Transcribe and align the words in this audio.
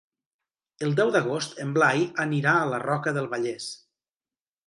El 0.87 0.95
deu 0.99 1.11
d'agost 1.15 1.53
en 1.65 1.75
Blai 1.75 2.01
anirà 2.25 2.55
a 2.61 2.65
la 2.71 2.81
Roca 2.87 3.13
del 3.19 3.31
Vallès. 3.35 3.67